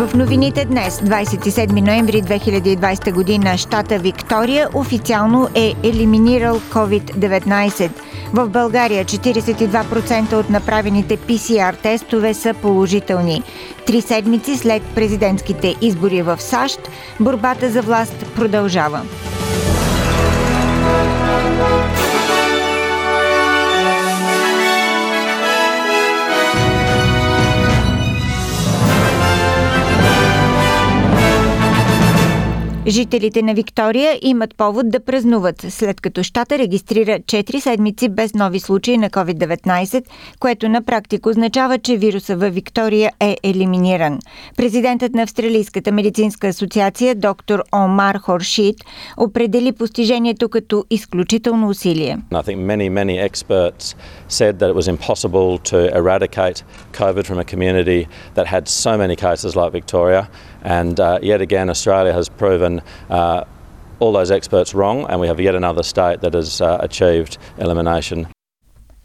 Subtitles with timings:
[0.00, 7.90] В новините днес, 27 ноември 2020 година, щата Виктория официално е елиминирал COVID-19.
[8.32, 13.42] В България 42% от направените PCR тестове са положителни.
[13.86, 16.80] Три седмици след президентските избори в САЩ,
[17.20, 19.02] борбата за власт продължава.
[32.90, 38.60] Жителите на Виктория имат повод да празнуват, след като щата регистрира 4 седмици без нови
[38.60, 40.04] случаи на COVID-19,
[40.40, 44.18] което на практика означава, че вируса във Виктория е елиминиран.
[44.56, 48.76] Президентът на Австралийската медицинска асоциация доктор Омар Хоршит
[49.16, 52.18] определи постижението като изключително усилие.
[52.32, 53.94] Many, many experts
[54.28, 58.00] said that it was impossible to eradicate COVID from a community
[58.34, 60.22] that had so many cases like Victoria.
[60.62, 63.44] And uh, yet again, Australia has proven uh,
[63.98, 68.28] all those experts wrong, and we have yet another state that has uh, achieved elimination.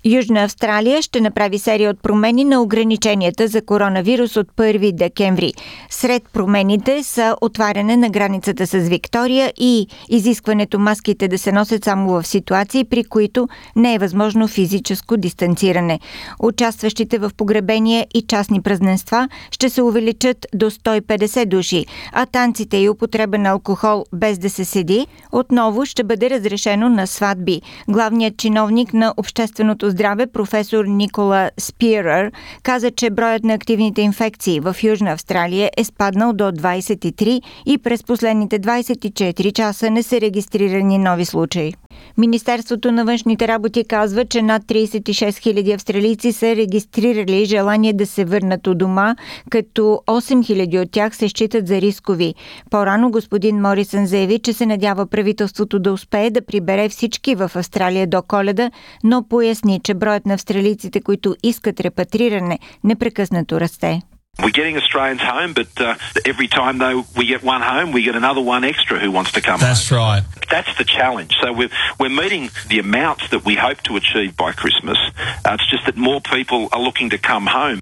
[0.07, 5.53] Южна Австралия ще направи серия от промени на ограниченията за коронавирус от 1 декември.
[5.89, 12.09] Сред промените са отваряне на границата с Виктория и изискването маските да се носят само
[12.09, 15.99] в ситуации, при които не е възможно физическо дистанциране.
[16.39, 22.89] Участващите в погребения и частни празненства ще се увеличат до 150 души, а танците и
[22.89, 27.61] употреба на алкохол без да се седи отново ще бъде разрешено на сватби.
[27.87, 32.31] Главният чиновник на Общественото здраве професор Никола Спирър
[32.63, 38.03] каза, че броят на активните инфекции в Южна Австралия е спаднал до 23 и през
[38.03, 41.73] последните 24 часа не са регистрирани нови случаи.
[42.17, 48.25] Министерството на външните работи казва, че над 36 000 австралийци са регистрирали желание да се
[48.25, 49.15] върнат у дома,
[49.49, 52.35] като 8 000 от тях се считат за рискови.
[52.71, 58.07] По-рано господин Морисън заяви, че се надява правителството да успее да прибере всички в Австралия
[58.07, 58.71] до коледа,
[59.03, 64.00] но поясни, че броят на австралийците, които искат репатриране, непрекъснато расте.
[64.38, 65.96] We're getting Australians home, but uh,
[66.32, 69.40] every time though we get one home, we get another one extra who wants to
[69.48, 69.98] come That's home.
[69.98, 70.22] right.
[70.54, 71.32] That's the challenge.
[71.42, 74.98] So we're, we're meeting the amounts that we hope to achieve by Christmas.
[75.44, 77.80] Uh, it's just that more people are looking to come home.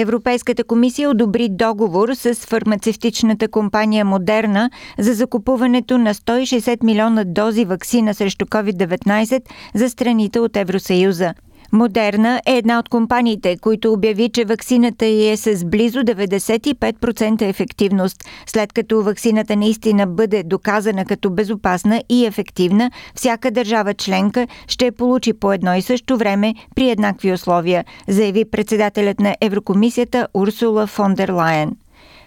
[0.00, 8.14] Европейската комисия одобри договор с фармацевтичната компания Модерна за закупуването на 160 милиона дози вакцина
[8.14, 9.42] срещу COVID-19
[9.74, 11.34] за страните от Евросъюза.
[11.72, 18.24] Модерна е една от компаниите, които обяви, че ваксината й е с близо 95% ефективност.
[18.46, 25.32] След като ваксината наистина бъде доказана като безопасна и ефективна, всяка държава членка ще получи
[25.32, 31.28] по едно и също време при еднакви условия, заяви председателят на Еврокомисията Урсула фон дер
[31.28, 31.76] Лайен.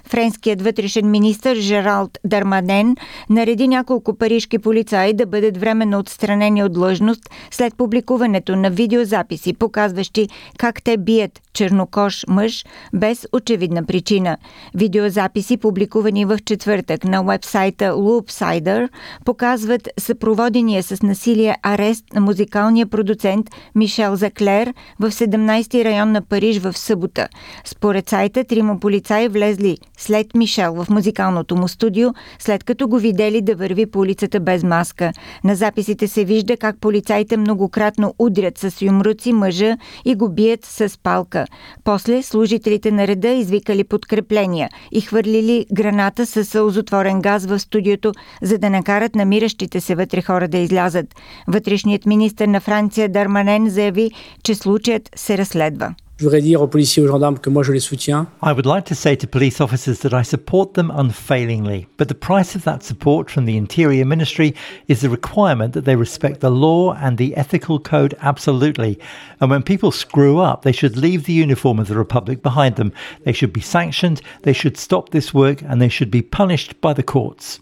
[0.08, 2.96] Френският вътрешен министр Жералд Дармаден
[3.30, 10.30] нареди няколко парижки полицаи да бъдат временно отстранени от длъжност след публикуването на видеозаписи, показващи
[10.58, 14.38] как те бият чернокож мъж без очевидна причина.
[14.76, 18.90] Видеозаписи, публикувани в четвъртък на вебсайта Loopsider,
[19.26, 26.60] показват съпроводения с насилие арест на музикалния продуцент Мишел Заклер в 17-ти район на Париж
[26.60, 27.28] в събота.
[27.66, 32.10] Според сайта, трима полицаи влезли след Мишел в музикалното му студио,
[32.40, 35.12] след като го видели да върви по улицата без маска.
[35.44, 41.00] На записите се вижда как полицаите многократно удрят с юмруци мъжа и го бият с
[41.04, 41.46] палка.
[41.84, 48.58] После служителите на реда извикали подкрепления и хвърлили граната с сълзотворен газ в студиото, за
[48.58, 51.16] да накарат намиращите се вътре хора да излязат.
[51.48, 54.12] Вътрешният министр на Франция Дарманен заяви,
[54.44, 55.96] че случаят се разследва.
[56.22, 58.28] Je voudrais dire aux policiers et aux gendarmes que moi je les soutiens.
[58.44, 62.14] I would like to say to police officers that I support them unfailingly, but the
[62.14, 64.54] price of that support from the Interior Ministry
[64.88, 69.00] is the requirement that they respect the law and the ethical code absolutely.
[69.40, 72.94] And when people screw up, they should leave the uniform of the Republic behind them.
[73.26, 76.94] They should be sanctioned, they should stop this work, and they should be punished by
[76.94, 77.62] the courts.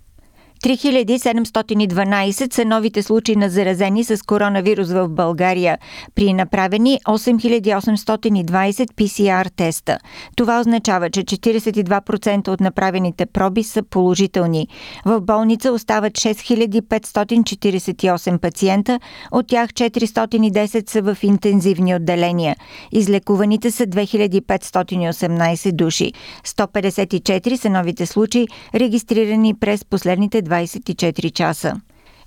[0.63, 5.77] 3712 са новите случаи на заразени с коронавирус в България
[6.15, 9.97] при направени 8820 PCR теста.
[10.35, 14.67] Това означава, че 42% от направените проби са положителни.
[15.05, 18.99] В болница остават 6548 пациента,
[19.31, 22.55] от тях 410 са в интензивни отделения.
[22.91, 26.13] Излекуваните са 2518 души.
[26.45, 31.75] 154 са новите случаи, регистрирани през последните 24 часа.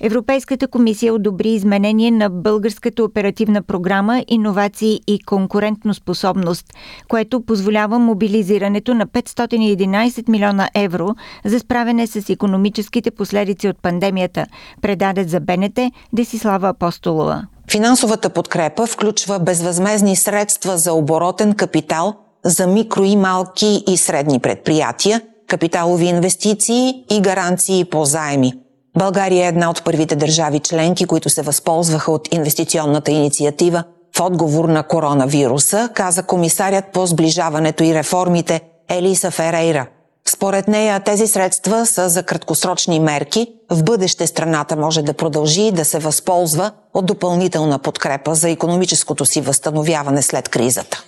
[0.04, 6.66] Европейската комисия одобри изменение на Българската оперативна програма Иновации и конкурентноспособност,
[7.08, 11.08] което позволява мобилизирането на 511 милиона евро
[11.44, 14.46] за справяне с економическите последици от пандемията,
[14.82, 15.78] предадат за БНТ
[16.12, 17.42] Десислава Апостолова.
[17.70, 22.14] Финансовата подкрепа включва безвъзмезни средства за оборотен капитал
[22.44, 25.22] за микро и малки и средни предприятия,
[25.52, 28.52] капиталови инвестиции и гаранции по заеми.
[28.98, 33.84] България е една от първите държави членки, които се възползваха от инвестиционната инициатива
[34.16, 39.86] в отговор на коронавируса, каза комисарят по сближаването и реформите Елиса Ферейра.
[40.28, 43.46] Според нея тези средства са за краткосрочни мерки.
[43.70, 49.40] В бъдеще страната може да продължи да се възползва от допълнителна подкрепа за економическото си
[49.40, 51.04] възстановяване след кризата.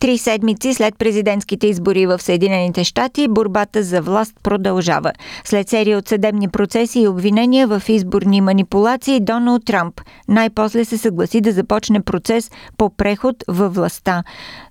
[0.00, 5.12] Три седмици след президентските избори в Съединените щати, борбата за власт продължава.
[5.44, 11.40] След серия от съдебни процеси и обвинения в изборни манипулации, Доналд Трамп най-после се съгласи
[11.40, 14.22] да започне процес по преход във властта.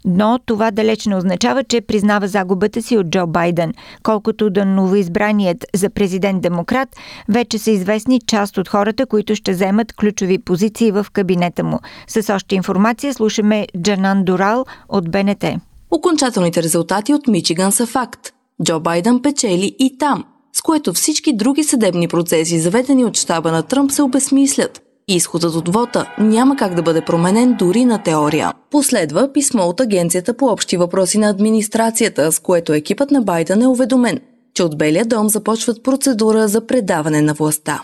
[0.05, 3.73] Но това далеч не означава, че признава загубата си от Джо Байден.
[4.03, 6.89] Колкото до новоизбраният за президент-демократ,
[7.29, 11.79] вече са известни част от хората, които ще вземат ключови позиции в кабинета му.
[12.07, 15.45] С още информация слушаме Джанан Дорал от БНТ.
[15.91, 18.33] Окончателните резултати от Мичиган са факт.
[18.63, 20.23] Джо Байден печели и там,
[20.53, 24.81] с което всички други съдебни процеси, заведени от щаба на Тръмп, се обесмислят.
[25.07, 28.53] Изходът от вота няма как да бъде променен дори на теория.
[28.71, 33.67] Последва писмо от Агенцията по общи въпроси на администрацията, с което екипът на Байден е
[33.67, 34.19] уведомен,
[34.53, 37.81] че от Белия дом започват процедура за предаване на властта.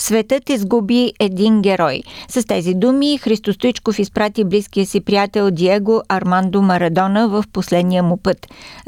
[0.00, 2.00] Светът изгуби един герой.
[2.28, 8.16] С тези думи Христо Стоичков изпрати близкия си приятел Диего Армандо Марадона в последния му
[8.24, 8.36] път.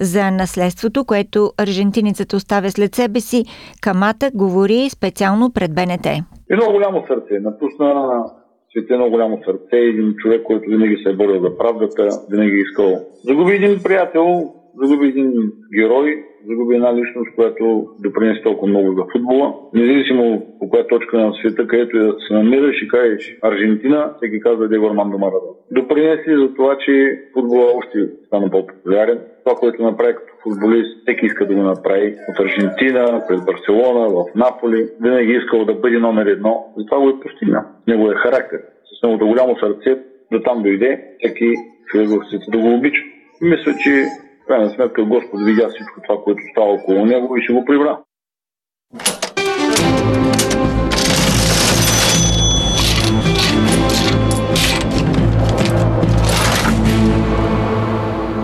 [0.01, 3.45] За наследството, което аржентиницата оставя след себе си,
[3.81, 6.07] Камата говори специално пред БНТ.
[6.51, 7.41] Едно голямо сърце.
[7.41, 8.25] Напусна
[8.71, 9.77] свете едно голямо сърце.
[9.77, 13.01] Един човек, който винаги се е борил за правдата, винаги е искал.
[13.25, 15.33] Загуби един приятел, загуби един
[15.75, 19.55] герой, загуби една личност, която допринесе толкова много за футбола.
[19.75, 24.69] Независимо по коя точка на света, където да се намираш и кажеш Аржентина, всеки казва
[24.69, 25.55] Диего Армандо Марадон.
[25.71, 29.19] Допринесе за това, че футбола още стана по-популярен.
[29.45, 32.15] Това, което направи като футболист, всеки иска да го направи.
[32.29, 34.89] От Аржентина, през Барселона, в Наполи.
[35.03, 36.73] Винаги е искал да бъде номер едно.
[36.77, 37.63] Затова го е постигнал.
[37.89, 38.61] Неговия характер.
[38.85, 39.99] С неговото голямо сърце
[40.33, 41.55] да там дойде, всеки
[41.87, 43.03] човек в света да го обича.
[43.41, 44.05] Мисля, че
[44.51, 47.99] крайна сметка Господ видя всичко това, което става около него и ще го прибра.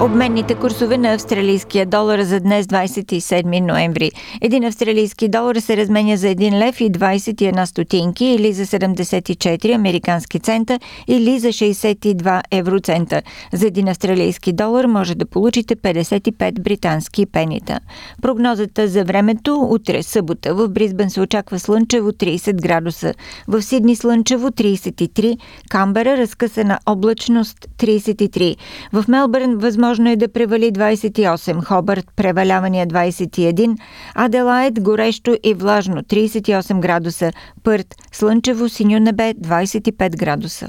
[0.06, 4.10] Обменните курсове на австралийския долар за днес 27 ноември.
[4.40, 10.40] Един австралийски долар се разменя за 1 лев и 21 стотинки или за 74 американски
[10.40, 13.22] цента или за 62 евроцента.
[13.52, 17.80] За един австралийски долар може да получите 55 британски пенита.
[18.22, 23.14] Прогнозата за времето утре събота в Бризбен се очаква слънчево 30 градуса.
[23.48, 25.38] В Сидни слънчево 33,
[25.68, 28.56] Камбера разкъсана облачност 33.
[28.92, 33.76] В Мелбърн възможно Възможно е да превали 28, Хобърт превалявания 21,
[34.14, 40.68] Аделаид горещо и влажно 38 градуса, Пърт слънчево синьо небе 25 градуса.